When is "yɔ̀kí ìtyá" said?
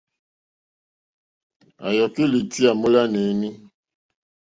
1.97-2.69